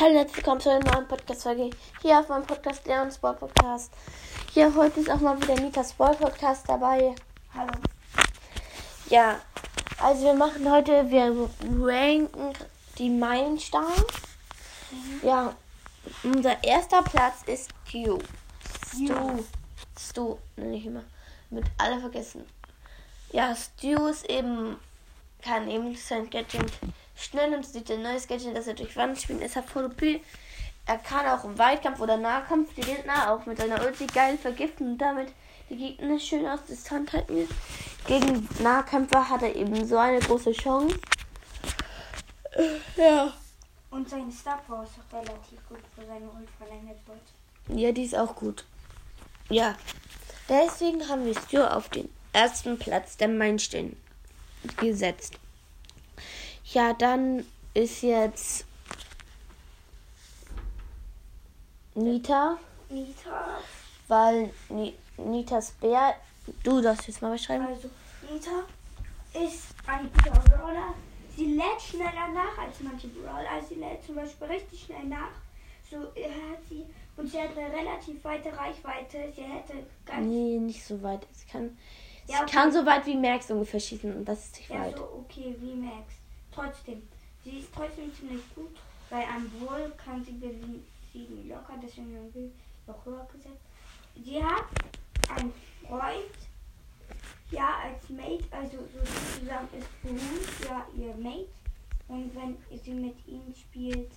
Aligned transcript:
Hallo, 0.00 0.14
herzlich 0.14 0.36
willkommen 0.36 0.60
zu 0.60 0.70
einer 0.70 0.92
neuen 0.92 1.08
Podcast-Folge 1.08 1.70
hier 2.02 2.20
auf 2.20 2.28
meinem 2.28 2.46
Podcast 2.46 2.86
Leon 2.86 3.10
Sport 3.10 3.40
Podcast. 3.40 3.92
Hier 4.52 4.72
heute 4.76 5.00
ist 5.00 5.10
auch 5.10 5.18
mal 5.18 5.42
wieder 5.42 5.56
Nita 5.56 5.82
Sport 5.82 6.20
Podcast 6.20 6.68
dabei. 6.68 7.16
Hallo. 7.52 7.72
Ja, 9.10 9.40
also 10.00 10.22
wir 10.22 10.34
machen 10.34 10.70
heute, 10.70 11.10
wir 11.10 11.50
ranken 11.84 12.52
die 12.96 13.10
Meilensteine. 13.10 14.06
Ja, 15.24 15.56
unser 16.22 16.62
erster 16.62 17.02
Platz 17.02 17.42
ist 17.46 17.68
Stu. 17.88 18.20
Stu. 18.94 19.44
Stu, 19.98 20.38
nenne 20.54 20.76
ich 20.76 20.86
immer. 20.86 21.02
Mit 21.50 21.64
alle 21.76 21.98
vergessen. 21.98 22.46
Ja, 23.32 23.52
Stu 23.56 24.06
ist 24.06 24.30
eben, 24.30 24.76
kann 25.42 25.68
eben 25.68 25.96
sein 25.96 26.30
Gadget 26.30 26.70
schnell 27.18 27.54
und 27.54 27.66
sieht 27.66 27.90
ein 27.90 28.02
neues 28.02 28.26
Gadget, 28.26 28.56
dass 28.56 28.66
er 28.66 28.74
durch 28.74 28.96
Wand 28.96 29.20
spielt, 29.20 29.42
ist 29.42 29.56
er 29.56 29.62
voll 29.62 29.86
OP. 29.86 30.02
Er 30.86 30.98
kann 30.98 31.26
auch 31.26 31.44
im 31.44 31.58
Weitkampf 31.58 32.00
oder 32.00 32.16
Nahkampf 32.16 32.72
die 32.74 32.80
Gegner 32.80 33.30
auch 33.30 33.44
mit 33.44 33.58
seiner 33.58 33.84
Ulti 33.84 34.06
geil 34.06 34.38
vergiften 34.38 34.92
und 34.92 34.98
damit 34.98 35.28
die 35.68 35.76
Gegner 35.76 36.18
schön 36.18 36.46
aus 36.46 36.64
Distanz 36.64 37.12
halten. 37.12 37.46
Gegen 38.06 38.48
Nahkämpfer 38.62 39.28
hat 39.28 39.42
er 39.42 39.54
eben 39.54 39.86
so 39.86 39.98
eine 39.98 40.18
große 40.20 40.52
Chance. 40.52 40.98
Ja. 42.96 43.34
Und 43.90 44.08
seine 44.08 44.32
Star 44.32 44.62
Power 44.66 44.84
ist 44.84 44.92
auch 44.98 45.18
relativ 45.18 45.58
gut, 45.68 45.80
wo 45.96 46.02
seine 46.06 46.24
Ult 46.24 46.48
verlängert 46.56 46.98
wird. 47.06 47.78
Ja, 47.78 47.92
die 47.92 48.04
ist 48.04 48.16
auch 48.16 48.34
gut. 48.34 48.64
Ja. 49.50 49.76
Deswegen 50.48 51.06
haben 51.08 51.26
wir 51.26 51.34
Stu 51.34 51.58
auf 51.62 51.90
den 51.90 52.08
ersten 52.32 52.78
Platz 52.78 53.16
der 53.18 53.28
Meilensteine 53.28 53.92
gesetzt. 54.78 55.38
Ja, 56.72 56.92
dann 56.92 57.44
ist 57.74 58.02
jetzt 58.02 58.64
Nita, 61.94 62.58
Nita. 62.90 63.58
weil 64.06 64.50
Ni 64.68 64.94
Nitas 65.16 65.72
Bär. 65.72 66.14
Du 66.62 66.80
darfst 66.80 67.08
jetzt 67.08 67.20
mal 67.22 67.32
beschreiben. 67.32 67.66
Also, 67.66 67.90
Nita 68.30 68.64
ist 69.34 69.66
ein 69.86 70.10
guter 70.12 70.38
Brawler. 70.40 70.94
Sie 71.36 71.46
lädt 71.54 71.80
schneller 71.80 72.28
nach 72.34 72.56
als 72.58 72.80
manche 72.80 73.08
Brawler. 73.08 73.50
Also, 73.50 73.68
sie 73.70 73.74
lädt 73.80 74.04
zum 74.04 74.14
Beispiel 74.16 74.46
richtig 74.48 74.84
schnell 74.84 75.04
nach. 75.04 75.30
So 75.90 75.98
hat 75.98 76.60
sie. 76.68 76.84
Und 77.16 77.28
sie 77.30 77.40
hat 77.40 77.56
eine 77.56 77.72
relativ 77.72 78.22
weite 78.24 78.56
Reichweite. 78.56 79.32
Sie 79.34 79.42
hätte 79.42 79.74
ganz. 80.06 80.26
Nee, 80.26 80.58
nicht 80.58 80.84
so 80.84 81.02
weit. 81.02 81.26
Sie 81.32 81.46
kann, 81.50 81.76
sie 82.26 82.32
Ja, 82.32 82.42
okay. 82.42 82.52
kann 82.52 82.72
so 82.72 82.84
weit 82.86 83.04
wie 83.06 83.16
Max 83.16 83.50
ungefähr 83.50 83.80
schießen 83.80 84.14
und 84.14 84.24
das 84.24 84.44
ist 84.44 84.56
nicht 84.58 84.70
Ja, 84.70 84.80
weit. 84.82 84.96
so 84.96 85.24
okay, 85.26 85.56
wie 85.58 85.74
Max. 85.74 86.14
Trotzdem. 86.58 87.02
Sie 87.44 87.58
ist 87.60 87.68
trotzdem 87.74 88.12
ziemlich 88.14 88.42
gut. 88.54 88.76
Bei 89.10 89.26
einem 89.28 89.48
Bull 89.50 89.92
kann 90.04 90.24
sie 90.24 90.32
besiegen 90.32 91.48
locker. 91.48 91.74
Deswegen 91.82 92.16
haben 92.16 92.34
wir 92.34 92.50
noch 92.86 93.06
höher 93.06 93.26
gesetzt. 93.32 93.62
Sie 94.16 94.42
hat 94.42 94.64
einen 95.36 95.52
Freund. 95.86 96.34
Ja, 97.50 97.76
als 97.84 98.08
Mate. 98.10 98.44
Also 98.50 98.78
so 98.92 99.40
zusammen 99.40 99.68
ist 99.78 100.02
Bruce 100.02 100.68
ja 100.68 100.84
ihr 100.96 101.14
Mate. 101.14 101.48
Und 102.08 102.34
wenn 102.34 102.56
sie 102.78 102.92
mit 102.92 103.16
ihm 103.26 103.54
spielt, 103.54 104.10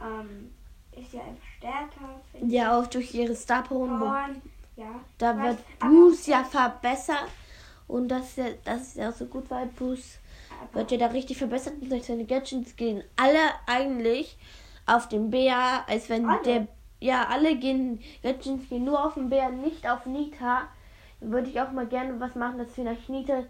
ähm, 0.00 0.52
ist 0.92 1.12
sie 1.12 1.20
einfach 1.20 1.46
stärker. 1.58 2.20
Ja, 2.46 2.78
auch 2.78 2.86
durch 2.86 3.14
ihre 3.14 3.36
Star 3.36 3.62
Power. 3.62 4.30
ja. 4.76 5.00
Da 5.18 5.40
wird 5.42 5.58
Bruce 5.78 6.26
ja 6.26 6.42
verbessert. 6.44 7.28
Und 7.86 8.08
das 8.08 8.30
ist 8.30 8.38
ja, 8.38 8.46
das 8.64 8.82
ist 8.82 8.96
ja 8.96 9.10
auch 9.10 9.14
so 9.14 9.26
gut, 9.26 9.48
weil 9.50 9.66
Bruce 9.66 10.18
wird 10.72 10.90
ja 10.90 10.98
da 10.98 11.06
richtig 11.06 11.38
verbessert 11.38 11.74
und 11.80 12.04
seine 12.04 12.24
Gadgets 12.24 12.76
gehen 12.76 13.02
alle 13.16 13.38
eigentlich 13.66 14.36
auf 14.86 15.08
den 15.08 15.30
Bär, 15.30 15.84
als 15.88 16.08
wenn 16.08 16.26
Alle? 16.26 16.42
der 16.42 16.68
ja 17.00 17.26
alle 17.28 17.56
gehen 17.56 18.00
Gadgets 18.22 18.68
gehen 18.68 18.84
nur 18.84 19.04
auf 19.04 19.14
den 19.14 19.28
Bär, 19.28 19.50
nicht 19.50 19.88
auf 19.88 20.06
Nita. 20.06 20.68
Würde 21.20 21.48
ich 21.48 21.60
auch 21.60 21.72
mal 21.72 21.86
gerne 21.86 22.20
was 22.20 22.34
machen, 22.34 22.58
dass 22.58 22.72
vielleicht 22.74 23.08
Nita 23.08 23.44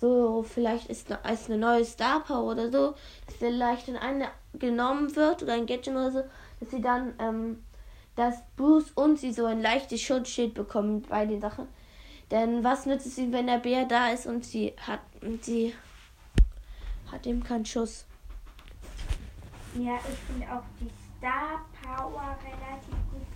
so 0.00 0.42
vielleicht 0.42 0.88
ist 0.88 1.10
ne- 1.10 1.18
als 1.24 1.46
eine 1.50 1.58
neue 1.58 1.84
Star 1.84 2.20
Power 2.20 2.52
oder 2.52 2.70
so, 2.70 2.94
dass 3.26 3.36
vielleicht 3.38 3.88
in 3.88 3.96
eine 3.96 4.28
genommen 4.54 5.14
wird 5.14 5.42
oder 5.42 5.52
ein 5.52 5.66
Gadget 5.66 5.88
oder 5.94 6.10
so, 6.10 6.22
dass 6.60 6.70
sie 6.70 6.80
dann 6.80 7.14
ähm, 7.18 7.64
dass 8.16 8.42
Bruce 8.56 8.90
und 8.94 9.18
sie 9.18 9.32
so 9.32 9.44
ein 9.46 9.62
leichtes 9.62 10.00
Schutzschild 10.00 10.54
bekommen 10.54 11.02
bei 11.08 11.26
den 11.26 11.40
Sachen. 11.40 11.68
Denn 12.30 12.62
was 12.64 12.86
nützt 12.86 13.06
es 13.06 13.18
ihnen, 13.18 13.32
wenn 13.32 13.46
der 13.46 13.58
Bär 13.58 13.84
da 13.86 14.10
ist 14.10 14.26
und 14.26 14.44
sie 14.44 14.72
hat 14.86 15.00
und 15.22 15.44
sie 15.44 15.74
hat 17.12 17.26
eben 17.26 17.42
keinen 17.42 17.66
Schuss. 17.66 18.06
Ja, 19.74 19.96
ich 19.96 20.18
finde 20.26 20.52
auch 20.52 20.64
die 20.80 20.90
Star 21.18 21.64
Power 21.82 22.36
relativ 22.42 22.96
gut. 23.10 23.26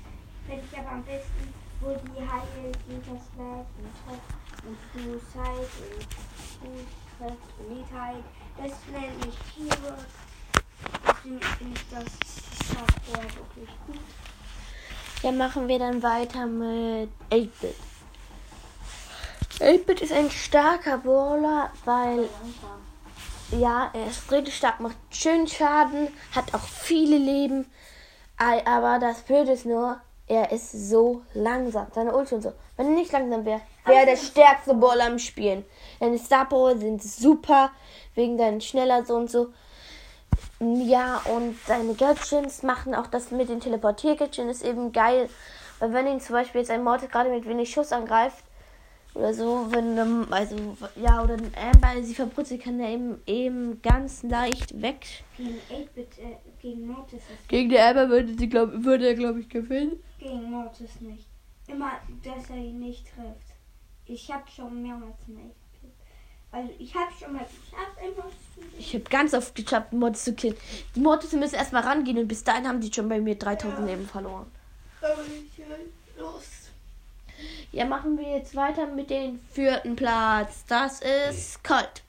Finde 0.46 0.64
ich 0.70 0.78
aber 0.78 0.90
am 0.90 1.02
besten, 1.04 1.54
wo 1.80 1.94
die 1.94 2.20
heilt, 2.20 2.78
Winterslag 2.88 3.66
und 3.78 3.92
Top 4.04 4.20
und 4.66 4.78
Suicide 4.92 5.68
und 5.80 6.06
Fußkräft 6.60 7.48
und 7.58 7.68
Nidheit. 7.76 8.24
Das 8.56 8.72
nenne 8.90 9.14
ich 9.28 9.38
Hero. 9.56 9.94
Deswegen 11.06 11.40
finde 11.40 11.78
ich 11.78 11.86
das 11.90 12.06
Star 12.66 12.86
Power 13.06 13.22
wirklich 13.22 13.70
gut. 13.86 14.00
Ja, 15.22 15.32
machen 15.32 15.68
wir 15.68 15.78
dann 15.78 16.02
weiter 16.02 16.46
mit 16.46 17.10
8-Bit. 17.30 17.76
8-Bit 19.60 20.00
ist 20.02 20.12
ein 20.12 20.30
starker 20.30 20.98
Brawler, 20.98 21.70
weil 21.84 22.24
ja, 22.24 22.28
er 23.62 24.06
ist 24.08 24.30
richtig 24.30 24.56
stark, 24.56 24.80
macht 24.80 24.96
schön 25.10 25.46
Schaden, 25.46 26.08
hat 26.34 26.54
auch 26.54 26.66
viele 26.66 27.18
Leben. 27.18 27.70
Aber 28.36 28.98
das 28.98 29.22
Blöde 29.22 29.52
ist 29.52 29.66
nur, 29.66 30.00
er 30.26 30.50
ist 30.52 30.72
so 30.72 31.22
langsam. 31.34 31.86
Seine 31.94 32.14
Ulti 32.14 32.34
und 32.34 32.42
so. 32.42 32.52
Wenn 32.76 32.86
er 32.86 32.92
nicht 32.92 33.12
langsam 33.12 33.44
wäre, 33.44 33.60
wäre 33.84 34.00
er 34.00 34.06
der 34.06 34.16
stärkste 34.16 34.74
Brawler 34.74 35.06
im 35.06 35.18
Spielen. 35.18 35.64
Seine 36.00 36.18
Star 36.18 36.48
Power 36.48 36.76
sind 36.76 37.02
super, 37.02 37.70
wegen 38.14 38.38
seinen 38.38 38.60
schneller 38.60 39.04
so 39.04 39.14
und 39.14 39.30
so. 39.30 39.48
Ja, 40.60 41.20
und 41.34 41.56
seine 41.66 41.94
Gadgets 41.94 42.62
machen 42.62 42.94
auch 42.94 43.06
das 43.06 43.30
mit 43.30 43.48
den 43.48 43.60
Teleportier-Gadgets 43.60 44.60
ist 44.60 44.64
eben 44.64 44.92
geil. 44.92 45.28
Weil 45.78 45.92
wenn 45.92 46.06
ihn 46.06 46.20
zum 46.20 46.34
Beispiel 46.34 46.60
jetzt 46.60 46.70
ein 46.70 46.82
Mortis 46.82 47.10
gerade 47.10 47.30
mit 47.30 47.46
wenig 47.46 47.70
Schuss 47.70 47.92
angreift, 47.92 48.44
oder 49.14 49.32
so, 49.32 49.66
wenn, 49.70 49.96
ähm, 49.96 50.26
also, 50.30 50.56
ja, 50.96 51.22
oder 51.22 51.34
ein 51.34 51.52
Amber 51.54 52.02
sie 52.02 52.14
verputzelt, 52.14 52.62
kann 52.62 52.80
er 52.80 52.90
eben, 52.90 53.20
eben 53.26 53.80
ganz 53.80 54.24
leicht 54.24 54.80
weg. 54.82 55.06
Gegen 55.36 55.60
8-Bit, 55.70 56.18
äh, 56.18 56.36
gegen 56.60 56.86
Mortis 56.88 57.20
ist 57.20 57.48
Gegen 57.48 57.70
die 57.70 57.78
Amber 57.78 58.08
würde, 58.08 58.34
sie, 58.36 58.48
glaub, 58.48 58.70
würde 58.72 59.06
er, 59.06 59.14
glaube 59.14 59.40
ich, 59.40 59.48
gewinnen. 59.48 60.02
gegen 60.18 60.50
Mortis 60.50 61.00
nicht. 61.00 61.26
Immer, 61.68 61.92
dass 62.24 62.50
er 62.50 62.56
ihn 62.56 62.80
nicht 62.80 63.06
trifft. 63.06 63.54
Ich 64.06 64.30
habe 64.32 64.44
schon 64.50 64.82
mehrmals 64.82 65.16
einen 65.28 65.38
8-Bit. 65.38 65.92
Also 66.50 66.72
ich 66.78 66.94
habe 66.94 67.12
schon 67.12 67.32
mal 67.32 67.44
geschafft, 67.44 67.98
einfach 68.02 68.28
zu 68.28 68.60
Ich 68.78 68.94
habe 68.94 69.04
ganz 69.04 69.32
oft 69.32 69.54
geschafft, 69.54 69.92
Mortis 69.92 70.24
zu 70.24 70.34
killen. 70.34 70.56
Die 70.94 71.00
Mortis 71.00 71.32
müssen 71.32 71.54
erstmal 71.54 71.82
rangehen 71.82 72.18
und 72.18 72.26
bis 72.28 72.42
dahin 72.42 72.66
haben 72.66 72.80
die 72.80 72.92
schon 72.92 73.08
bei 73.08 73.20
mir 73.20 73.36
3000 73.36 73.86
Leben 73.86 74.06
verloren. 74.06 74.46
Los. 75.00 75.10
Ja, 77.74 77.84
machen 77.84 78.16
wir 78.16 78.36
jetzt 78.36 78.54
weiter 78.54 78.86
mit 78.86 79.10
dem 79.10 79.40
vierten 79.50 79.96
Platz. 79.96 80.64
Das 80.68 81.00
ist 81.00 81.64
Colt. 81.64 82.04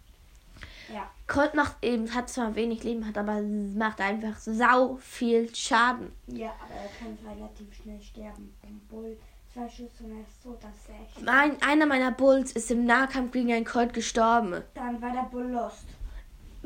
Ja. 0.94 1.10
Colt 1.26 1.56
macht 1.56 1.78
eben, 1.82 2.14
hat 2.14 2.30
zwar 2.30 2.54
wenig 2.54 2.84
Leben, 2.84 3.08
hat 3.08 3.18
aber 3.18 3.42
macht 3.42 4.00
einfach 4.00 4.38
sau 4.38 4.98
viel 4.98 5.54
Schaden. 5.56 6.12
Ja, 6.28 6.54
aber 6.62 6.76
er 6.76 6.90
kann 7.00 7.18
relativ 7.36 7.74
schnell 7.82 8.00
sterben. 8.00 8.54
Vom 8.62 8.80
Bull 8.92 9.18
zwei 9.52 9.68
Schüsse 9.68 10.04
und 10.04 10.12
er 10.12 10.22
ist 10.22 10.44
so, 10.44 10.56
dass 10.62 10.88
er 10.88 11.04
echt. 11.04 11.26
Mein, 11.26 11.60
einer 11.64 11.88
meiner 11.88 12.12
Bulls 12.12 12.52
ist 12.52 12.70
im 12.70 12.86
Nahkampf 12.86 13.32
gegen 13.32 13.52
einen 13.52 13.66
Colt 13.66 13.96
gestorben. 13.96 14.62
Dann 14.76 15.02
war 15.02 15.14
der 15.14 15.28
Bull 15.32 15.50
lost. 15.50 15.86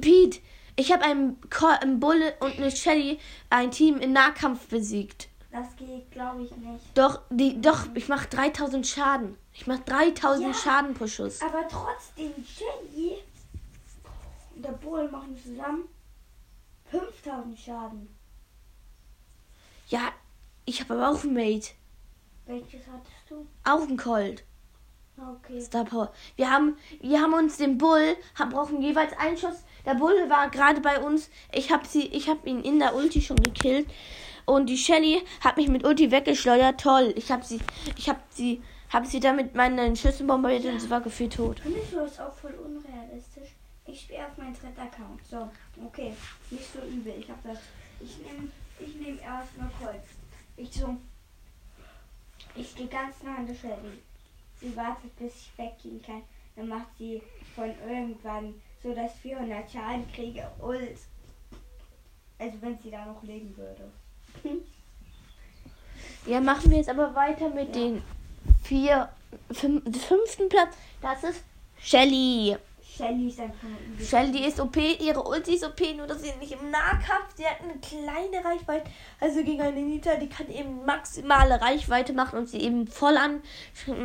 Pete, 0.01 0.41
ich 0.75 0.91
habe 0.91 1.05
einen, 1.05 1.39
Col 1.49 1.71
einen 1.79 2.01
Bulle 2.01 2.33
und 2.41 2.57
eine 2.57 2.69
Shelly, 2.69 3.17
ein 3.49 3.71
Team 3.71 3.97
im 3.99 4.11
Nahkampf 4.11 4.67
besiegt. 4.67 5.29
Das 5.51 5.75
geht, 5.75 6.11
glaube 6.11 6.43
ich, 6.43 6.55
nicht. 6.57 6.85
Doch, 6.93 7.21
die, 7.31 7.59
doch, 7.59 7.87
ich 7.95 8.07
mache 8.07 8.27
3000 8.29 8.85
Schaden. 8.85 9.35
Ich 9.51 9.65
mache 9.65 9.81
3000 9.85 10.47
Ja. 10.47 10.53
Schaden 10.53 10.93
pro 10.93 11.07
Schuss. 11.07 11.41
Aber 11.41 11.67
trotzdem, 11.67 12.31
Shelly 12.45 13.17
und 14.55 14.63
der 14.63 14.73
Bull 14.73 15.09
machen 15.09 15.35
zusammen 15.41 15.85
5000 16.91 17.57
Schaden. 17.57 18.15
Ja, 19.87 20.11
ich 20.65 20.81
habe 20.81 20.93
aber 20.93 21.09
auch 21.09 21.23
einen 21.23 21.33
Mate. 21.33 21.71
Welches 22.45 22.81
hattest 22.87 23.29
du? 23.29 23.47
Auch 23.63 23.81
einen 23.81 23.97
Colt. 23.97 24.43
Okay. 25.17 25.61
Star 25.61 25.83
Power. 25.83 26.13
Wir 26.35 26.49
haben, 26.49 26.77
wir 27.01 27.19
haben 27.19 27.33
uns 27.33 27.57
den 27.57 27.77
Bull, 27.77 28.15
haben, 28.35 28.51
brauchen 28.51 28.81
jeweils 28.81 29.11
einen 29.17 29.37
Schuss. 29.37 29.63
Der 29.85 29.95
Bull 29.95 30.29
war 30.29 30.49
gerade 30.49 30.79
bei 30.79 30.99
uns. 31.01 31.29
Ich 31.51 31.71
habe 31.71 31.85
sie, 31.87 32.07
ich 32.07 32.29
habe 32.29 32.47
ihn 32.47 32.61
in 32.61 32.79
der 32.79 32.95
Ulti 32.95 33.21
schon 33.21 33.37
gekillt. 33.37 33.87
Und 34.49 34.65
die 34.65 34.77
Shelly 34.77 35.21
hat 35.41 35.57
mich 35.57 35.67
mit 35.67 35.85
Ulti 35.85 36.09
weggeschleudert. 36.09 36.81
Toll. 36.81 37.13
Ich 37.15 37.31
habe 37.31 37.45
sie, 37.45 37.59
ich 37.95 38.09
habe 38.09 38.19
sie, 38.31 38.63
habe 38.91 39.05
sie 39.05 39.19
damit 39.19 39.53
meinen 39.53 39.95
Schüssen 39.95 40.25
bombardiert 40.25 40.65
und 40.65 40.79
sie 40.79 40.89
war 40.89 41.01
gefühlt 41.01 41.35
tot. 41.35 41.59
Findest 41.59 41.93
du 41.93 41.97
das 41.97 42.19
auch 42.19 42.33
voll 42.33 42.55
unrealistisch? 42.55 43.49
Ich 43.85 44.01
spiele 44.01 44.25
auf 44.25 44.35
meinen 44.37 44.55
dritten 44.55 44.81
Account. 44.81 45.23
So, 45.29 45.49
okay. 45.85 46.13
Nicht 46.49 46.73
so 46.73 46.79
übel. 46.79 47.13
Ich 47.19 47.29
habe 47.29 47.39
das. 47.43 47.59
Ich 48.01 48.17
nehme 48.17 48.49
ich 48.79 48.95
nehme 48.95 49.21
erstmal 49.21 49.69
Colt. 49.79 50.01
Ich 50.57 50.71
so, 50.71 50.97
ich 52.55 52.75
gehe 52.75 52.87
ganz 52.87 53.21
nah 53.21 53.35
an 53.35 53.45
der 53.45 53.53
Shelly. 53.53 54.01
Sie 54.59 54.75
wartet, 54.75 55.15
bis 55.17 55.35
ich 55.35 55.57
weggehen 55.57 56.01
kann. 56.01 56.23
Dann 56.55 56.69
macht 56.69 56.97
sie 56.97 57.21
von 57.55 57.71
irgendwann 57.87 58.55
so 58.81 58.95
das 58.95 59.13
400 59.19 59.69
Schaden 59.69 60.11
kriege 60.11 60.49
Ult. 60.59 60.97
Also 62.39 62.61
wenn 62.61 62.79
sie 62.79 62.89
da 62.89 63.05
noch 63.05 63.21
leben 63.21 63.55
würde. 63.55 63.91
Ja, 66.25 66.39
machen 66.41 66.69
wir 66.71 66.77
jetzt 66.77 66.89
aber 66.89 67.13
weiter 67.15 67.49
mit 67.49 67.75
Ja. 67.75 67.81
den 67.81 68.01
vier, 68.63 69.09
fünf, 69.51 69.83
fünften 70.05 70.49
Platz. 70.49 70.75
Das 71.01 71.23
ist 71.23 71.43
Shelly. 71.81 72.55
Shelly 72.97 73.29
ist 73.29 73.39
einfach 73.39 73.63
nur. 73.63 74.05
Shelly 74.05 74.45
ist 74.45 74.59
OP, 74.59 74.75
ihre 74.75 75.23
Ulti 75.23 75.53
ist 75.55 75.63
OP, 75.63 75.79
nur 75.95 76.05
dass 76.07 76.21
sie 76.21 76.33
nicht 76.39 76.51
im 76.51 76.69
Nahkampf, 76.69 77.33
sie 77.35 77.45
hat 77.45 77.61
eine 77.61 77.79
kleine 77.79 78.43
Reichweite, 78.43 78.89
also 79.21 79.41
gegen 79.43 79.61
eine 79.61 79.79
Nita, 79.81 80.15
die 80.15 80.27
kann 80.27 80.49
eben 80.49 80.83
maximale 80.85 81.61
Reichweite 81.61 82.11
machen 82.11 82.39
und 82.39 82.47
sie 82.49 82.59
eben 82.59 82.87
voll 82.87 83.15
an, 83.15 83.41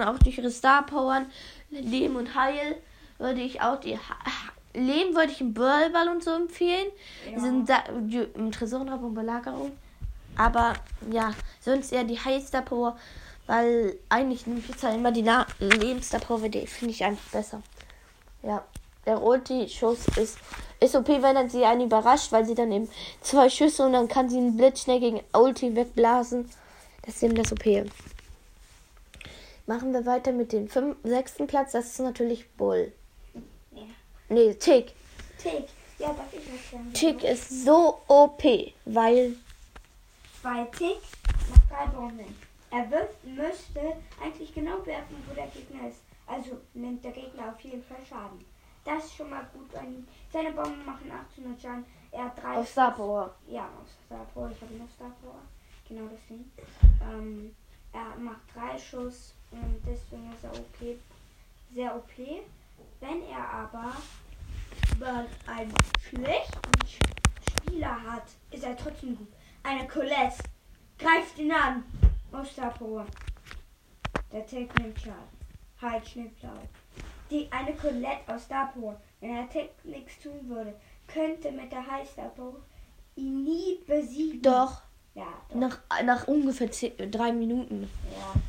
auch 0.06 0.18
durch 0.20 0.38
ihre 0.38 0.50
Star 0.50 0.86
Powern, 0.86 1.26
Leben 1.70 2.14
und 2.14 2.36
Heil, 2.36 2.76
würde 3.18 3.40
ich 3.40 3.60
auch 3.62 3.80
die, 3.80 3.96
Ha- 3.96 4.52
Leben 4.74 5.14
würde 5.16 5.32
ich 5.32 5.40
im 5.40 5.54
Burlball 5.54 6.08
und 6.08 6.22
so 6.22 6.30
empfehlen, 6.32 6.86
Ja. 7.26 7.32
die 7.34 7.40
sind 7.40 7.68
da, 7.68 7.82
die, 8.00 8.18
im 8.34 8.52
Tresorenraub 8.52 9.02
und 9.02 9.14
Belagerung, 9.14 9.72
aber 10.36 10.74
ja, 11.10 11.34
sonst 11.60 11.92
eher 11.92 12.04
die 12.04 12.18
Star 12.40 12.62
Power, 12.62 12.96
weil 13.46 13.96
eigentlich 14.08 14.44
jetzt 14.68 14.82
halt 14.82 14.96
immer 14.96 15.12
die 15.12 15.22
Na 15.22 15.46
Lebensstar 15.58 16.20
Power, 16.20 16.48
die 16.48 16.66
finde 16.66 16.92
ich 16.92 17.04
einfach 17.04 17.30
besser. 17.30 17.62
Ja, 18.42 18.64
der 19.06 19.22
Ulti-Schuss 19.22 20.06
ist, 20.16 20.38
ist 20.80 20.94
OP, 20.94 21.08
wenn 21.08 21.34
dann 21.34 21.50
sie 21.50 21.64
einen 21.64 21.82
überrascht, 21.82 22.32
weil 22.32 22.44
sie 22.44 22.54
dann 22.54 22.72
eben 22.72 22.88
zwei 23.20 23.48
Schüsse 23.48 23.84
und 23.84 23.92
dann 23.92 24.08
kann 24.08 24.28
sie 24.28 24.38
einen 24.38 24.56
Blitz 24.56 24.82
schnell 24.82 25.00
gegen 25.00 25.20
Ulti 25.32 25.74
wegblasen. 25.76 26.50
Das 27.02 27.16
ist 27.16 27.22
eben 27.22 27.34
das 27.34 27.52
OP. 27.52 27.64
Machen 29.66 29.92
wir 29.92 30.04
weiter 30.04 30.32
mit 30.32 30.52
dem 30.52 30.68
fünf, 30.68 30.96
sechsten 31.04 31.46
Platz. 31.46 31.72
Das 31.72 31.86
ist 31.86 32.00
natürlich 32.00 32.48
Bull. 32.50 32.92
Ja. 33.72 33.82
Nee, 34.28 34.54
Tick. 34.54 34.92
Tick. 35.38 35.66
Ja, 35.98 36.08
darf 36.08 36.32
ich 36.32 36.40
was 36.40 36.70
sagen? 36.70 36.92
Tick 36.92 37.24
ist 37.24 37.64
so 37.64 38.00
OP, 38.08 38.42
weil. 38.84 39.36
Bei 40.44 40.64
Tick 40.76 41.00
macht 41.48 41.70
drei 41.70 41.86
Bomben. 41.86 42.36
Er 42.70 42.90
wirft, 42.90 43.24
müsste 43.24 43.96
eigentlich 44.22 44.52
genau 44.54 44.84
werfen, 44.84 45.16
wo 45.26 45.34
der 45.34 45.46
Gegner 45.46 45.88
ist. 45.88 46.00
Also 46.26 46.60
nimmt 46.74 47.02
der 47.02 47.12
Gegner 47.12 47.48
auf 47.48 47.60
jeden 47.60 47.82
Fall 47.82 48.04
Schaden. 48.06 48.44
Das 48.84 49.04
ist 49.06 49.16
schon 49.16 49.30
mal 49.30 49.48
gut 49.54 49.74
an 49.74 49.86
ihm. 49.94 50.06
Seine 50.30 50.52
Bomben 50.52 50.84
machen 50.84 51.10
800 51.10 51.60
Schaden. 51.62 51.86
Er 52.12 52.24
hat 52.26 52.42
drei. 52.42 52.56
Auf 52.58 52.68
Star 52.68 52.90
Power. 52.94 53.34
Ja, 53.48 53.62
auf 53.64 53.88
Star 54.06 54.26
Power. 54.34 54.50
Ich 54.54 54.60
habe 54.60 54.74
noch 54.74 54.90
Star 54.90 55.10
Power. 55.22 55.40
Genau 55.88 56.08
das 56.08 56.20
Ding. 56.28 56.44
Ähm, 57.02 57.56
er 57.94 58.14
macht 58.18 58.40
drei 58.54 58.78
Schuss 58.78 59.32
und 59.50 59.80
deswegen 59.86 60.30
ist 60.34 60.44
er 60.44 60.52
OP. 60.52 60.98
Sehr 61.74 61.96
OP. 61.96 62.12
Wenn 63.00 63.22
er 63.28 63.48
aber 63.50 63.92
einen 65.46 65.72
schlechten 66.00 66.70
Sch- 66.86 67.58
Spieler 67.60 68.02
hat, 68.02 68.24
ist 68.50 68.62
er 68.64 68.76
trotzdem 68.76 69.16
gut. 69.16 69.28
Eine 69.64 69.88
Colette 69.88 70.44
greift 70.98 71.38
ihn 71.38 71.50
an. 71.50 71.82
Power. 72.78 73.06
Der 74.30 74.46
Tick 74.46 74.78
nimmt 74.78 74.98
Schaden. 75.00 75.14
Halt, 75.80 76.06
Schnippblau. 76.06 76.50
Die 77.30 77.48
eine 77.50 77.72
Colette 77.74 78.20
aus 78.34 78.44
Power, 78.44 79.00
wenn 79.20 79.34
der 79.34 79.48
Tick 79.48 79.70
nichts 79.84 80.20
tun 80.22 80.38
würde, 80.48 80.74
könnte 81.06 81.50
mit 81.50 81.72
der 81.72 81.82
Power 82.36 82.56
ihn 83.16 83.44
nie 83.44 83.78
besiegen. 83.86 84.42
Doch, 84.42 84.82
Ja, 85.14 85.26
doch. 85.48 85.56
nach, 85.56 85.78
nach 86.04 86.28
ungefähr 86.28 86.70
zehn, 86.70 86.92
drei 87.10 87.32
Minuten. 87.32 87.88
Ja. 88.12 88.40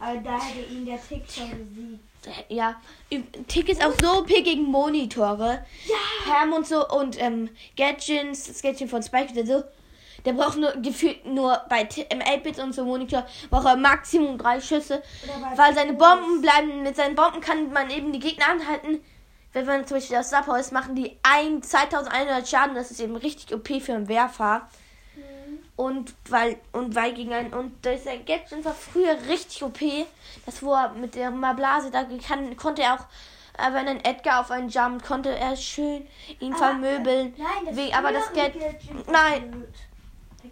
Aber 0.00 0.18
da 0.20 0.40
hätte 0.40 0.72
ihn 0.72 0.86
der 0.86 1.00
Tick 1.00 1.22
schon 1.30 1.50
besiegt. 1.50 2.00
Ja, 2.48 2.80
Tick 3.46 3.68
ist 3.68 3.84
auch 3.84 3.94
so 4.02 4.20
OP 4.20 4.28
gegen 4.28 4.64
Monitore. 4.64 5.64
Ja! 5.86 6.34
Ham 6.34 6.52
und 6.52 6.66
so 6.66 6.86
und 6.88 7.20
ähm, 7.20 7.48
Gadgets, 7.76 8.48
das 8.48 8.60
Gadget 8.62 8.90
von 8.90 9.02
Spike 9.02 9.32
oder 9.32 9.46
so. 9.46 9.64
Der 10.24 10.32
braucht 10.32 10.58
nur 10.58 10.72
gefühlt 10.72 11.24
nur 11.26 11.60
bei 11.68 11.80
im 11.82 12.20
8-Bit 12.20 12.58
und 12.58 12.72
so 12.74 12.84
Monitor 12.84 13.26
braucht 13.50 13.66
er 13.66 13.76
Maximum 13.76 14.38
drei 14.38 14.60
Schüsse. 14.60 15.02
Weil 15.56 15.74
seine. 15.74 15.94
Bomben 15.94 16.40
bleiben, 16.40 16.82
mit 16.82 16.96
seinen 16.96 17.14
Bomben 17.14 17.40
kann 17.40 17.72
man 17.72 17.90
eben 17.90 18.12
die 18.12 18.18
Gegner 18.20 18.48
anhalten. 18.48 19.02
Wenn 19.52 19.66
man 19.66 19.86
zum 19.86 19.96
Beispiel 19.96 20.16
aus 20.16 20.28
Star 20.28 20.58
ist, 20.58 20.70
machen 20.72 20.94
die 20.94 21.18
ein, 21.24 21.62
2100 21.62 22.46
Schaden. 22.48 22.74
Das 22.76 22.90
ist 22.90 23.00
eben 23.00 23.16
richtig 23.16 23.52
OP 23.54 23.68
für 23.82 23.94
einen 23.94 24.08
Werfer. 24.08 24.68
Mhm. 25.16 25.58
Und 25.76 26.14
weil, 26.28 26.56
und 26.72 26.94
weil 26.94 27.12
gegen 27.14 27.32
einen, 27.32 27.52
und 27.52 27.84
das 27.84 28.04
Gadget 28.04 28.64
war 28.64 28.72
früher 28.74 29.16
richtig 29.28 29.62
OP. 29.64 29.80
Das, 30.46 30.62
wo 30.62 30.72
er 30.74 30.90
mit 30.90 31.14
der 31.16 31.30
Blase 31.32 31.90
da 31.90 32.04
kann, 32.26 32.56
konnte 32.56 32.82
er 32.82 32.94
auch, 32.94 33.06
äh, 33.58 33.72
wenn 33.74 33.88
ein 33.88 34.04
Edgar 34.04 34.40
auf 34.40 34.52
einen 34.52 34.68
jumpt, 34.68 35.04
konnte 35.04 35.34
er 35.36 35.56
schön 35.56 36.06
ihn 36.38 36.54
Ah, 36.54 36.56
vermöbeln. 36.58 37.34
Nein, 37.36 37.46
das 37.66 37.76
Wie- 37.76 37.92
aber 37.92 38.12
das 38.12 38.32
Geld- 38.32 38.54
Nein. 39.10 39.50
blöd. 39.50 39.68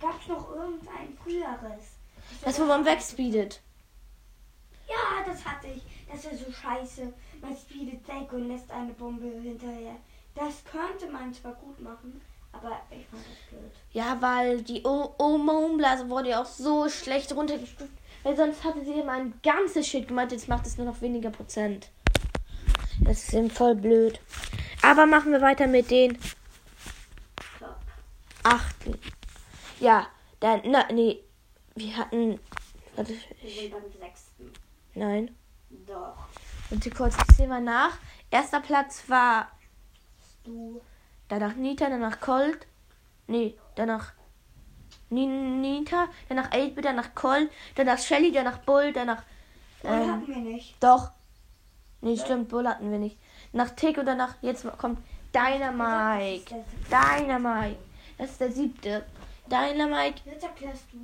Gab 0.01 0.21
es 0.21 0.29
noch 0.29 0.51
irgendein 0.55 1.17
früheres? 1.23 1.97
Das, 2.45 2.61
wo 2.61 2.65
man 2.65 2.85
wegspeedet. 2.85 3.61
Ja, 4.89 5.25
das 5.27 5.45
hatte 5.45 5.67
ich. 5.69 5.83
Das 6.11 6.25
wäre 6.25 6.37
so 6.37 6.51
scheiße. 6.51 7.13
Man 7.41 7.57
speedet 7.57 8.07
weg 8.09 8.33
und 8.33 8.49
lässt 8.49 8.71
eine 8.71 8.93
Bombe 8.93 9.27
hinterher. 9.43 9.97
Das 10.35 10.65
könnte 10.65 11.13
man 11.13 11.35
zwar 11.35 11.53
gut 11.55 11.81
machen, 11.81 12.21
aber 12.53 12.81
ich 12.91 13.07
fand 13.07 13.23
das 13.23 13.49
blöd. 13.51 13.73
Ja, 13.93 14.17
weil 14.21 14.63
die 14.63 14.83
Omonblase 14.85 16.09
wurde 16.09 16.31
ja 16.31 16.43
auch 16.43 16.47
so 16.47 16.89
schlecht 16.89 17.35
runtergestuft. 17.35 17.91
Weil 18.23 18.37
sonst 18.37 18.65
hatte 18.65 18.85
sie 18.85 18.93
immer 18.93 19.13
ein 19.13 19.35
ganzes 19.43 19.87
Schild 19.87 20.09
gemacht. 20.09 20.33
Jetzt 20.33 20.49
macht 20.49 20.67
es 20.67 20.77
nur 20.77 20.87
noch 20.87 21.01
weniger 21.01 21.31
Prozent. 21.31 21.91
Das 23.01 23.25
ist 23.25 23.35
eben 23.35 23.51
voll 23.51 23.75
blöd. 23.75 24.21
Aber 24.83 25.07
machen 25.07 25.33
wir 25.33 25.41
weiter 25.41 25.67
mit 25.67 25.91
den 25.91 26.19
8 28.43 28.78
ja, 29.81 30.07
dann, 30.41 30.63
na, 30.65 30.87
nee, 30.93 31.23
wir 31.75 31.97
hatten, 31.97 32.41
warte, 32.97 33.15
Wir 33.43 33.51
sind 33.51 33.71
beim 33.73 33.83
sechsten. 34.01 34.53
nein. 34.95 35.35
Doch. 35.87 36.17
Und 36.71 36.83
sie 36.83 36.91
kurz, 36.91 37.17
ich 37.31 37.37
sehe 37.37 37.49
mal 37.49 37.61
nach. 37.61 37.97
Erster 38.31 38.61
Platz 38.61 39.05
war 39.09 39.49
Du. 40.45 40.81
danach 41.29 41.55
Nita, 41.55 41.89
danach 41.89 42.21
Colt. 42.21 42.67
Nee, 43.27 43.57
danach 43.75 44.13
Ni- 45.11 45.27
Nita, 45.27 46.09
danach 46.29 46.51
8 46.53 46.73
danach 46.85 47.15
Colt, 47.15 47.51
danach 47.75 47.99
Shelly, 47.99 48.31
danach 48.33 48.59
Bull, 48.59 48.93
danach 48.93 49.23
Wohl 49.83 49.91
Ähm, 49.93 50.13
hatten 50.13 50.27
wir 50.27 50.37
nicht. 50.37 50.77
Doch. 50.83 51.11
Nee, 52.01 52.17
stimmt, 52.17 52.49
Bull 52.49 52.67
hatten 52.69 52.91
wir 52.91 52.99
nicht. 52.99 53.19
Nach 53.53 53.71
Tick 53.71 53.97
und 53.99 54.07
danach, 54.07 54.35
jetzt 54.43 54.67
kommt 54.79 54.99
Dynamite. 55.35 56.65
Dynamite. 56.91 57.79
Das 58.19 58.31
ist 58.33 58.41
der 58.41 58.53
siebte. 58.53 59.07
Dynamite. 59.49 60.23
Jetzt 60.25 60.45
erklärst 60.45 60.85
du. 60.93 60.99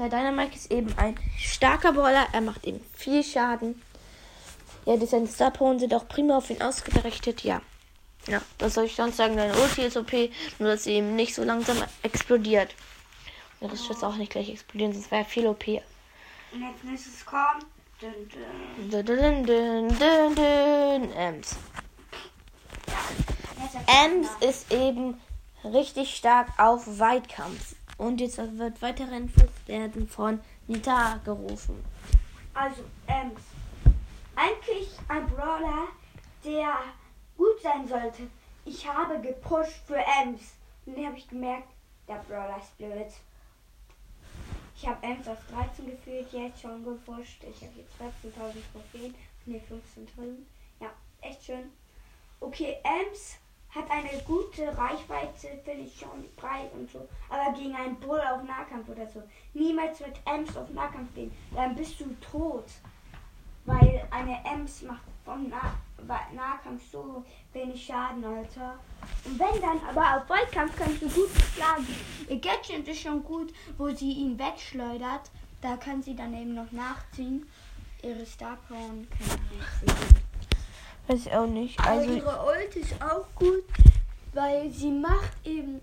Ja, 0.00 0.08
Dynamite 0.08 0.56
ist 0.56 0.70
eben 0.70 0.92
ein 0.96 1.16
starker 1.38 1.92
Brawler. 1.92 2.26
Er 2.32 2.40
macht 2.40 2.64
eben 2.66 2.80
viel 2.96 3.22
Schaden. 3.22 3.80
Ja, 4.86 4.96
die 4.96 5.06
seine 5.06 5.28
Star 5.28 5.50
Power 5.50 5.78
sind 5.78 5.94
auch 5.94 6.08
prima 6.08 6.38
auf 6.38 6.50
ihn 6.50 6.60
ausgerichtet. 6.60 7.44
Ja. 7.44 7.60
Ja, 8.26 8.40
was 8.58 8.74
soll 8.74 8.84
ich 8.84 8.94
sonst 8.94 9.16
sagen? 9.16 9.36
Deine 9.36 9.54
Ulti 9.54 9.82
ist 9.82 9.96
OP, 9.96 10.12
nur 10.58 10.70
dass 10.70 10.84
sie 10.84 10.92
eben 10.92 11.16
nicht 11.16 11.34
so 11.34 11.42
langsam 11.42 11.76
explodiert. 12.02 12.74
Ja, 13.60 13.68
das 13.68 13.88
wird 13.88 14.02
auch 14.04 14.16
nicht 14.16 14.32
gleich 14.32 14.48
explodieren, 14.48 14.92
sonst 14.92 15.10
wäre 15.10 15.24
viel 15.24 15.46
OP. 15.46 15.66
Und 15.66 16.62
als 16.62 16.82
nächstes 16.82 17.24
kommt. 17.24 17.66
Dün, 18.00 18.28
dün. 18.90 19.06
Dün, 19.06 19.46
dün, 19.46 20.34
dün. 20.34 21.12
Ems. 21.12 21.56
Ems 23.86 24.28
ist 24.40 24.72
eben 24.72 25.20
richtig 25.64 26.16
stark 26.16 26.48
auf 26.58 26.98
Weitkampf. 26.98 27.74
Und 27.98 28.20
jetzt 28.20 28.38
wird 28.38 28.82
weiterer 28.82 29.16
Info 29.16 29.42
werden 29.66 30.08
von 30.08 30.40
Nita 30.66 31.20
gerufen. 31.24 31.84
Also, 32.54 32.82
Ems. 33.06 33.40
Eigentlich 34.34 34.88
ein 35.08 35.26
Brawler, 35.28 35.88
der 36.44 36.74
gut 37.36 37.60
sein 37.62 37.86
sollte. 37.86 38.28
Ich 38.64 38.86
habe 38.86 39.20
gepusht 39.20 39.82
für 39.86 39.98
Ems. 40.22 40.54
Und 40.86 40.96
dann 40.96 41.06
habe 41.06 41.18
ich 41.18 41.28
gemerkt, 41.28 41.68
der 42.08 42.16
Brawler 42.28 42.58
ist 42.58 42.76
blöd. 42.78 43.12
Ich 44.76 44.86
habe 44.86 45.06
Ems 45.06 45.28
auf 45.28 45.38
13 45.50 45.86
gefühlt, 45.86 46.32
jetzt 46.32 46.60
schon 46.60 46.84
gepusht. 46.84 47.44
Ich 47.48 47.62
habe 47.62 47.72
jetzt 47.76 47.94
13.000 48.00 48.54
Trophäen. 48.72 49.14
Ne, 49.46 49.58
15.000. 49.58 50.38
Ja, 50.80 50.90
echt 51.20 51.44
schön. 51.44 51.70
Okay, 52.40 52.78
Ems 52.82 53.36
hat 53.74 53.90
eine 53.90 54.22
gute 54.24 54.66
Reichweite, 54.76 55.60
finde 55.64 55.84
ich 55.84 55.98
schon 55.98 56.28
breit 56.36 56.70
und 56.74 56.90
so. 56.90 57.08
Aber 57.30 57.56
gegen 57.56 57.74
einen 57.74 57.96
Bull 57.96 58.20
auf 58.20 58.42
Nahkampf 58.42 58.88
oder 58.88 59.06
so. 59.08 59.22
Niemals 59.54 60.00
mit 60.00 60.20
Ems 60.26 60.56
auf 60.56 60.68
Nahkampf 60.70 61.14
gehen. 61.14 61.32
Dann 61.54 61.74
bist 61.74 61.98
du 62.00 62.14
tot. 62.20 62.66
Weil 63.64 64.06
eine 64.10 64.44
Ems 64.44 64.82
macht 64.82 65.02
vom, 65.24 65.48
nah 65.48 65.74
Nahkampf 66.34 66.82
so 66.90 67.24
wenig 67.52 67.86
Schaden, 67.86 68.24
Alter. 68.24 68.78
Und 69.24 69.38
wenn 69.38 69.60
dann, 69.60 69.80
aber 69.88 70.16
auf 70.16 70.28
Weitkampf 70.28 70.76
kannst 70.76 71.00
du 71.00 71.08
gut 71.08 71.30
schlagen. 71.54 71.86
Ihr 72.28 72.40
Gadget 72.40 72.88
ist 72.88 73.00
schon 73.00 73.22
gut, 73.22 73.54
wo 73.78 73.88
sie 73.90 74.12
ihn 74.12 74.38
wegschleudert. 74.38 75.30
Da 75.60 75.76
kann 75.76 76.02
sie 76.02 76.16
dann 76.16 76.34
eben 76.34 76.54
noch 76.54 76.72
nachziehen. 76.72 77.48
Ihre 78.02 78.26
Star 78.26 78.58
Power 78.68 78.78
und 78.78 79.08
keine 79.10 79.30
Ahnung. 79.30 80.21
Weiß 81.08 81.26
ich 81.26 81.32
auch 81.32 81.46
nicht. 81.46 81.78
Also 81.80 82.00
Also, 82.00 82.12
ihre 82.14 82.46
Ult 82.46 82.76
ist 82.76 82.94
auch 83.02 83.26
gut, 83.34 83.64
weil 84.32 84.70
sie 84.70 84.90
macht 84.90 85.32
eben 85.44 85.80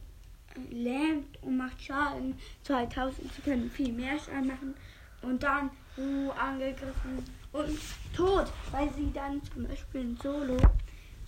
lähmt 0.69 1.41
und 1.43 1.57
macht 1.57 1.81
Schaden. 1.81 2.37
2000, 2.63 3.33
sie 3.33 3.41
können 3.41 3.69
viel 3.69 3.91
mehr 3.91 4.17
Schaden 4.19 4.47
machen. 4.47 4.75
Und 5.21 5.43
dann 5.43 5.69
uh, 5.97 6.31
angegriffen 6.31 7.25
und 7.51 7.79
tot, 8.15 8.45
weil 8.71 8.89
sie 8.93 9.11
dann 9.13 9.41
zum 9.53 9.67
Beispiel 9.67 10.01
in 10.01 10.17
Solo 10.21 10.57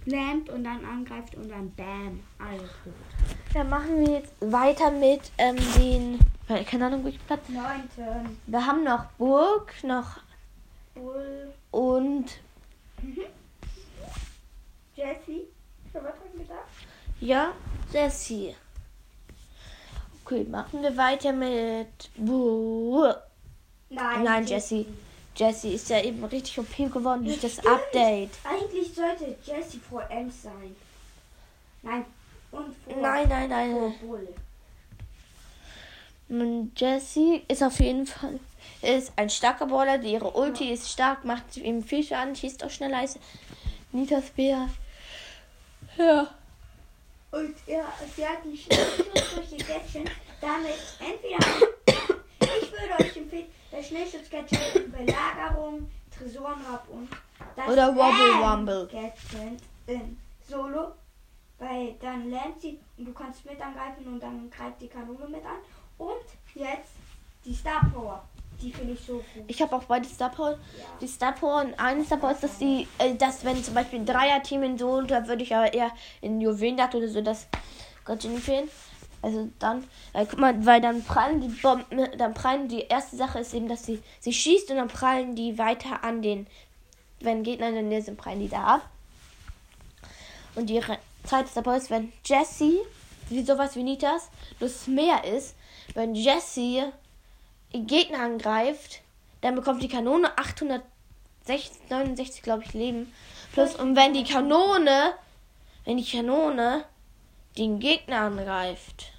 lähmt 0.05 0.50
und 0.50 0.63
dann 0.63 0.83
angreift 0.86 1.36
und 1.36 1.50
dann 1.50 1.71
bam, 1.75 2.19
alle 2.39 2.57
tot. 2.57 2.93
dann 3.53 3.69
machen 3.69 4.00
wir 4.00 4.19
jetzt 4.19 4.33
weiter 4.39 4.91
mit 4.91 5.31
ähm, 5.38 5.57
den. 5.77 6.19
Keine 6.65 6.88
Ahnung, 6.88 7.05
welchen 7.05 7.21
Platz. 7.27 7.48
Neunten. 7.50 8.38
Wir 8.48 8.65
haben 8.65 8.83
noch 8.83 9.05
Burg, 9.17 9.74
noch 9.83 10.17
Bull. 10.93 11.53
und 11.71 12.25
Jessie. 15.01 15.48
Schon 15.91 16.03
was 16.03 16.13
dran 16.13 16.38
gedacht? 16.38 16.60
ja, 17.20 17.53
Jessie. 17.91 18.55
Okay, 20.24 20.43
machen 20.46 20.81
wir 20.81 20.96
weiter 20.96 21.34
mit. 21.34 22.10
Nein, 23.89 24.24
Nein, 24.24 24.46
Jessie. 24.46 24.86
Jessie 25.36 25.74
ist 25.74 25.89
ja 25.89 26.01
eben 26.01 26.24
richtig 26.25 26.60
OP 26.60 26.75
geworden 26.91 27.25
durch 27.25 27.39
das 27.39 27.53
Stimmt. 27.53 27.67
Update. 27.67 28.31
Eigentlich 28.43 28.93
sollte 28.93 29.36
Jessie 29.43 29.79
vor 29.79 30.03
Ems 30.10 30.43
sein. 30.43 30.75
Nein. 31.81 32.05
Und 32.51 32.75
vor, 32.86 32.96
Nein, 33.01 33.27
nein, 33.29 33.50
nein. 33.50 33.72
vor 33.72 33.89
Bull. 34.01 34.27
Und 36.29 36.72
Jessie 36.79 37.43
ist 37.48 37.63
auf 37.63 37.79
jeden 37.79 38.05
Fall 38.08 38.39
ist 38.81 39.12
ein 39.17 39.29
starker 39.29 39.65
Brawler. 39.67 39.98
die 39.98 40.13
Ihre 40.13 40.31
Ulti 40.31 40.72
ist 40.72 40.89
stark, 40.89 41.25
macht 41.25 41.58
ihm 41.58 41.84
viel 41.84 42.03
Schaden, 42.03 42.36
schießt 42.36 42.63
auch 42.63 42.70
schneller 42.70 43.00
als 43.00 43.17
Nitas 43.91 44.29
Bär. 44.31 44.70
Ja. 45.98 46.27
Und 47.31 47.55
ja, 47.65 47.93
sie 48.15 48.27
hat 48.27 48.43
einen 48.43 48.57
Schnellschuss 48.57 49.36
durch 49.36 49.50
die 49.50 49.57
Gadget. 49.57 50.12
Damit 50.41 50.79
entweder. 51.00 51.38
ich 52.39 52.71
würde 52.71 53.03
euch 53.03 53.15
empfehlen, 53.15 53.48
der 53.71 53.83
Schnellschuss-Gadget 53.83 54.75
in 54.75 54.91
Belagerung, 54.91 55.89
Tresorenraub 56.17 56.88
und 56.89 57.10
das 57.55 57.67
Oder 57.67 57.95
Wobble 57.95 58.41
Wumble. 58.41 58.88
Gadget 58.91 59.62
in 59.88 60.17
Solo. 60.48 60.93
Weil 61.60 61.93
dann 62.01 62.29
lernt 62.31 62.60
sie, 62.60 62.79
und 62.98 63.05
du 63.05 63.13
kannst 63.13 63.45
mit 63.45 63.62
angreifen 63.62 64.07
und 64.07 64.19
dann 64.19 64.50
greift 64.50 64.81
die 64.81 64.88
Kanone 64.88 65.27
mit 65.27 65.45
an. 65.45 65.57
Und 66.00 66.25
jetzt 66.55 66.93
die 67.45 67.53
Star 67.53 67.86
Power. 67.93 68.24
Die 68.62 68.72
finde 68.72 68.94
ich 68.94 69.00
so 69.00 69.13
gut. 69.13 69.44
Ich 69.48 69.62
habe 69.62 69.75
auch 69.75 69.84
beide 69.84 70.08
Star 70.08 70.30
Power. 70.30 70.51
Ja. 70.51 70.58
Die 71.01 71.08
Star 71.08 71.32
Power 71.34 71.62
und 71.62 71.80
eine 71.80 72.03
Star 72.06 72.18
Power 72.20 72.32
ist, 72.32 72.44
dass 72.44 72.58
die, 72.58 72.88
äh, 73.00 73.15
dass 73.15 73.44
wenn 73.44 73.63
zum 73.63 73.74
Beispiel 73.74 74.00
ein 74.00 74.06
Dreier-Team 74.06 74.63
in 74.63 74.77
so, 74.77 75.01
da 75.01 75.27
würde 75.27 75.44
ich 75.44 75.56
aber 75.56 75.74
eher 75.74 75.91
in 76.22 76.39
Juwelenjagd 76.39 76.94
oder 76.96 77.08
so 77.08 77.22
das 77.22 77.48
Gott 78.06 78.24
empfehlen. 78.25 78.70
Also 79.24 79.50
dann, 79.60 79.84
äh, 80.13 80.25
guck 80.27 80.39
mal, 80.39 80.65
weil 80.65 80.82
dann 80.82 81.03
prallen 81.03 81.41
die 81.41 81.48
Bomben, 81.48 82.08
dann 82.18 82.34
prallen 82.34 82.68
die 82.68 82.82
erste 82.82 83.15
Sache 83.15 83.39
ist 83.39 83.53
eben, 83.53 83.68
dass 83.68 83.86
sie, 83.86 84.01
sie 84.20 84.34
schießt 84.34 84.72
und 84.72 84.77
dann 84.77 84.88
prallen 84.88 85.36
die 85.36 85.58
weiter 85.58 86.03
an 86.03 86.22
den, 86.22 86.48
wenn 87.20 87.44
Gegner 87.44 87.68
in 87.70 87.75
der 87.75 87.84
Nähe 87.84 88.01
sind, 88.01 88.18
prallen 88.18 88.39
die 88.39 88.50
da 88.50 88.63
ab. 88.63 88.89
Und 90.56 90.70
die 90.70 90.80
re- 90.80 90.98
zweite 91.24 91.50
Star 91.50 91.63
Power 91.63 91.77
ist, 91.77 91.89
wenn 91.91 92.12
Jessie, 92.25 92.80
wie 93.30 93.44
sowas 93.44 93.75
wie 93.75 93.84
Nitas, 93.84 94.30
das 94.60 94.88
mehr 94.88 95.24
ist, 95.24 95.56
wenn 95.94 96.15
Jessie 96.15 96.84
Gegner 97.73 98.19
angreift, 98.19 99.01
dann 99.41 99.55
bekommt 99.55 99.81
die 99.81 99.87
Kanone 99.87 100.37
869, 100.37 102.43
glaube 102.43 102.63
ich, 102.63 102.73
Leben. 102.73 103.11
Plus, 103.53 103.75
und 103.75 103.95
wenn 103.95 104.13
die 104.13 104.23
Kanone, 104.23 105.13
wenn 105.85 105.97
die 105.97 106.09
Kanone 106.09 106.85
den 107.57 107.79
Gegner 107.79 108.21
angreift, 108.21 109.11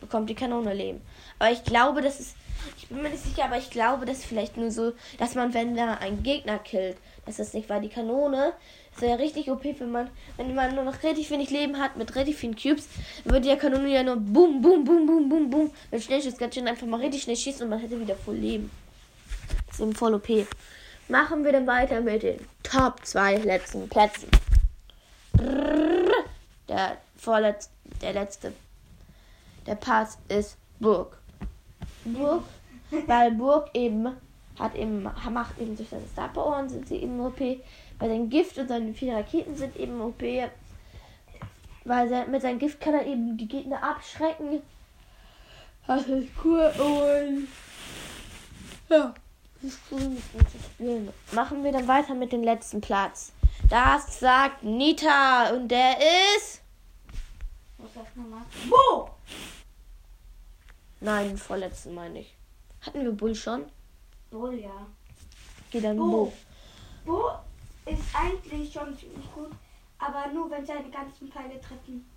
bekommt 0.00 0.30
die 0.30 0.34
Kanone 0.34 0.74
Leben. 0.74 1.00
Aber 1.38 1.52
ich 1.52 1.62
glaube, 1.64 2.02
das 2.02 2.20
ist, 2.20 2.36
ich 2.76 2.88
bin 2.88 3.02
mir 3.02 3.10
nicht 3.10 3.22
sicher, 3.22 3.44
aber 3.44 3.58
ich 3.58 3.70
glaube, 3.70 4.06
das 4.06 4.18
ist 4.18 4.26
vielleicht 4.26 4.56
nur 4.56 4.70
so, 4.70 4.92
dass 5.18 5.34
man, 5.34 5.54
wenn 5.54 5.76
da 5.76 5.94
ein 5.94 6.22
Gegner 6.22 6.58
killt, 6.58 6.96
dass 7.28 7.36
das 7.36 7.52
nicht, 7.52 7.68
weil 7.68 7.82
die 7.82 7.90
Kanone 7.90 8.54
ist 8.94 9.02
ja 9.02 9.14
richtig 9.14 9.50
OP, 9.50 9.62
wenn 9.62 9.90
man, 9.90 10.08
wenn 10.38 10.54
man 10.54 10.74
nur 10.74 10.84
noch 10.84 11.02
relativ 11.02 11.30
wenig 11.30 11.50
Leben 11.50 11.78
hat 11.78 11.96
mit 11.96 12.14
relativ 12.14 12.38
vielen 12.38 12.56
Cubes, 12.56 12.88
würde 13.24 13.48
die 13.48 13.56
Kanone 13.56 13.88
ja 13.88 14.02
nur 14.02 14.16
boom, 14.16 14.62
boom, 14.62 14.82
boom, 14.82 15.06
boom, 15.06 15.28
boom, 15.28 15.50
boom, 15.50 15.70
mit 15.90 16.02
Schnellschussgatschen 16.02 16.66
einfach 16.66 16.86
mal 16.86 17.00
richtig 17.00 17.22
schnell 17.22 17.36
schießen 17.36 17.62
und 17.62 17.68
man 17.68 17.80
hätte 17.80 18.00
wieder 18.00 18.16
voll 18.16 18.36
Leben. 18.36 18.70
Das 19.66 19.74
ist 19.74 19.82
eben 19.82 19.94
voll 19.94 20.14
OP. 20.14 20.28
Machen 21.08 21.44
wir 21.44 21.52
dann 21.52 21.66
weiter 21.66 22.00
mit 22.00 22.22
den 22.22 22.38
Top 22.62 23.04
2 23.04 23.36
letzten 23.36 23.88
Plätzen. 23.90 24.30
Der 26.68 26.96
vorletzte, 27.18 27.72
der 28.00 28.14
letzte, 28.14 28.52
der 29.66 29.74
Pass 29.74 30.16
ist 30.28 30.56
Burg. 30.80 31.18
Burg, 32.06 32.44
weil 33.06 33.32
Burg 33.32 33.68
eben 33.74 34.16
hat 34.58 34.74
eben, 34.74 35.02
macht 35.02 35.58
eben 35.60 35.76
durch 35.76 35.88
seine 35.88 36.06
Star 36.06 36.28
Power 36.28 36.58
und 36.58 36.68
sind 36.68 36.88
sie 36.88 36.96
eben 36.96 37.20
OP. 37.20 37.40
Weil 37.40 38.08
sein 38.08 38.30
Gift 38.30 38.58
und 38.58 38.68
seine 38.68 38.92
vier 38.92 39.14
Raketen 39.16 39.56
sind 39.56 39.76
eben 39.76 40.00
OP. 40.00 40.22
Weil 41.84 42.28
mit 42.28 42.42
seinem 42.42 42.58
Gift 42.58 42.80
kann 42.80 42.94
er 42.94 43.06
eben 43.06 43.36
die 43.36 43.48
Gegner 43.48 43.82
abschrecken. 43.82 44.62
Das 45.86 46.06
ist 46.06 46.28
cool 46.44 46.70
und 46.78 47.48
ja. 48.90 49.14
Das 49.60 49.72
ist 49.72 49.80
cool 49.90 50.00
mit 50.00 50.22
ihm 50.34 50.46
zu 50.48 50.58
spielen. 50.58 51.12
Machen 51.32 51.64
wir 51.64 51.72
dann 51.72 51.88
weiter 51.88 52.14
mit 52.14 52.30
dem 52.32 52.44
letzten 52.44 52.80
Platz. 52.80 53.32
Das 53.68 54.20
sagt 54.20 54.62
Nita 54.62 55.50
und 55.50 55.68
der 55.68 55.96
ist. 56.36 56.62
Was 57.78 57.94
sagt 57.94 58.16
nochmal? 58.16 58.42
Wo? 58.68 59.10
Nein, 61.00 61.36
vorletzten 61.36 61.94
meine 61.94 62.20
ich. 62.20 62.34
Hatten 62.82 63.02
wir 63.02 63.12
Bull 63.12 63.34
schon? 63.34 63.64
Bull, 64.30 64.54
ja. 64.60 64.86
Geh 65.70 65.80
dann 65.80 65.96
Bo. 65.96 66.06
Bo. 66.06 66.32
Bo 67.04 67.30
ist 67.90 68.02
eigentlich 68.14 68.72
schon 68.72 68.96
ziemlich 68.96 69.32
gut, 69.34 69.50
aber 69.98 70.28
nur 70.32 70.50
wenn 70.50 70.64
seine 70.64 70.90
ganzen 70.90 71.30
Pfeile 71.30 71.60
treffen. 71.60 72.08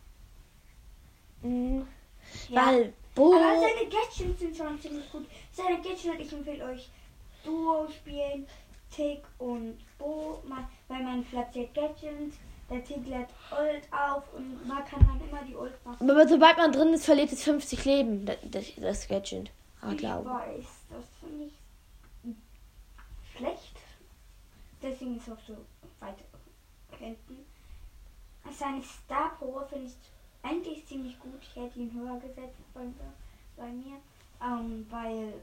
Mhm. 1.41 1.87
Ja. 2.49 2.67
Weil 2.67 2.93
Bo. 3.15 3.33
Aber 3.33 3.59
seine 3.59 3.89
Gadgets 3.89 4.39
sind 4.39 4.55
schon 4.55 4.79
ziemlich 4.79 5.09
gut. 5.11 5.27
Seine 5.51 5.77
Gadgets, 5.77 6.05
ich 6.19 6.33
empfehle 6.33 6.65
euch 6.65 6.89
Duo 7.43 7.87
spielen, 7.89 8.47
Tick 8.93 9.23
und 9.39 9.77
Bo, 9.97 10.43
man, 10.47 10.67
weil 10.87 11.03
man 11.03 11.23
platziert 11.23 11.73
Gadgets, 11.73 12.35
der 12.69 12.83
Tick 12.83 13.05
lädt 13.07 13.29
Ult 13.51 13.83
auf 13.91 14.23
und 14.33 14.67
man 14.67 14.83
kann 14.85 14.99
dann 14.99 15.27
immer 15.27 15.43
die 15.43 15.55
Ult 15.55 15.85
machen. 15.85 16.09
Aber 16.09 16.27
sobald 16.27 16.57
man 16.57 16.71
drin 16.71 16.93
ist, 16.93 17.05
verliert 17.05 17.31
es 17.31 17.43
50 17.43 17.85
Leben. 17.85 18.25
Das, 18.25 18.37
das, 18.43 18.65
das 18.77 19.07
Gadget. 19.07 19.51
Ah, 19.81 19.91
ich 19.91 19.97
glaube. 19.97 20.29
weiß, 20.29 20.65
das 20.89 21.05
finde 21.19 21.45
ich 21.45 21.53
schlecht. 23.35 23.75
Deswegen 24.81 25.17
ist 25.17 25.27
es 25.27 25.33
auch 25.33 25.41
so 25.47 25.57
weit 25.99 26.15
hinten. 26.97 27.45
Seine 28.51 28.81
Star 28.81 29.35
Power 29.37 29.65
finde 29.67 29.87
ich 29.87 29.93
eigentlich 30.43 30.85
ziemlich 30.87 31.19
gut. 31.19 31.39
Ich 31.41 31.55
hätte 31.55 31.79
ihn 31.79 31.93
höher 31.93 32.19
gesetzt 32.19 32.57
bei, 32.73 32.81
bei 33.55 33.67
mir. 33.67 33.97
Ähm, 34.43 34.87
weil 34.89 35.33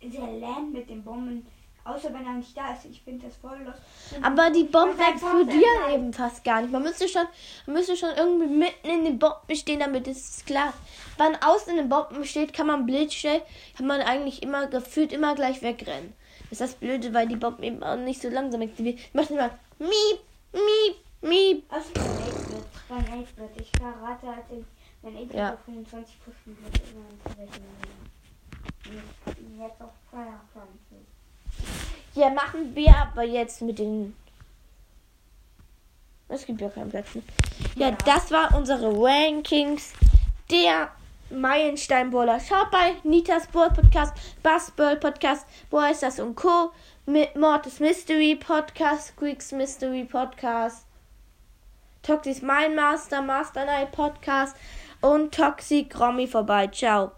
der 0.00 0.38
Land 0.38 0.72
mit 0.72 0.88
den 0.88 1.02
Bomben, 1.02 1.44
außer 1.84 2.14
wenn 2.14 2.24
er 2.24 2.34
nicht 2.34 2.56
da 2.56 2.72
ist, 2.72 2.84
ich 2.84 3.02
finde 3.02 3.26
das 3.26 3.36
voll 3.36 3.58
los. 3.64 3.74
Aber 4.22 4.50
die 4.50 4.64
Bomben 4.64 5.00
explodieren 5.00 5.92
eben 5.92 6.12
fast 6.12 6.44
gar 6.44 6.62
nicht. 6.62 6.70
Man 6.70 6.84
müsste 6.84 7.08
schon, 7.08 7.26
man 7.66 7.74
müsste 7.74 7.96
schon 7.96 8.10
irgendwie 8.16 8.46
mitten 8.46 8.88
in 8.88 9.04
den 9.04 9.18
Bomben 9.18 9.56
stehen, 9.56 9.80
damit 9.80 10.06
es 10.06 10.36
ist 10.36 10.46
klar. 10.46 10.72
Wenn 11.16 11.34
außen 11.42 11.70
in 11.72 11.78
den 11.78 11.88
Bomben 11.88 12.24
steht, 12.24 12.52
kann 12.52 12.68
man 12.68 12.86
blitzschnell, 12.86 13.42
kann 13.76 13.86
man 13.86 14.00
eigentlich 14.00 14.42
immer 14.44 14.68
gefühlt 14.68 15.12
immer 15.12 15.34
gleich 15.34 15.60
wegrennen. 15.62 16.14
Ist 16.50 16.60
das 16.60 16.74
Blöde, 16.74 17.12
weil 17.12 17.28
die 17.28 17.36
Bomben 17.36 17.62
eben 17.62 17.82
auch 17.82 17.96
nicht 17.96 18.22
so 18.22 18.28
langsam 18.28 18.62
aktivieren. 18.62 18.96
Ich 18.98 19.12
mache 19.14 19.32
immer 19.34 19.50
miep, 19.78 20.20
miep, 20.52 20.96
miep. 21.20 21.68
Bei 21.68 21.76
8-Bit. 21.76 22.64
Bei 22.88 22.96
8-Bit. 22.96 23.60
Ich 23.60 23.70
verrate, 23.78 24.26
ich, 24.50 24.64
wenn 25.02 25.14
8-Bit 25.16 25.34
Ja. 25.34 25.54
auf 25.54 25.60
25 25.66 26.16
pushen 26.24 26.56
würde, 26.62 26.80
immer. 26.92 27.04
Jetzt 29.66 29.80
auf 29.82 29.90
22. 30.10 30.98
Ja, 32.14 32.30
machen 32.30 32.74
wir 32.74 32.96
aber 32.96 33.22
jetzt 33.24 33.60
mit 33.62 33.78
den. 33.78 34.16
Es 36.28 36.44
gibt 36.46 36.60
ja 36.60 36.68
keinen 36.68 36.90
Platz 36.90 37.14
mehr. 37.14 37.24
Ja, 37.76 37.88
Ja. 37.90 37.96
das 38.04 38.30
war 38.30 38.54
unsere 38.56 38.90
Rankings 38.92 39.92
der 40.50 40.90
Meilensteinballer. 41.30 42.40
Schaut 42.40 42.70
bei 42.70 42.94
Nitas 43.02 43.46
Ball 43.48 43.70
Podcast, 43.70 44.14
Bass 44.42 44.70
Ball 44.70 44.96
Podcast, 44.96 45.46
Boah 45.70 45.90
ist 45.90 46.02
das 46.02 46.20
und 46.20 46.34
Co. 46.34 46.72
Mit 47.06 47.36
Mortis 47.36 47.80
Mystery 47.80 48.36
Podcast, 48.36 49.08
Squeaks 49.08 49.52
Mystery 49.52 50.04
Podcast, 50.04 50.86
Toxis 52.02 52.42
Mind 52.42 52.76
Master, 52.76 53.22
Master 53.22 53.64
Night 53.64 53.92
Podcast 53.92 54.56
und 55.00 55.34
Toxic 55.34 55.98
Romy 55.98 56.26
vorbei. 56.26 56.66
Ciao. 56.68 57.17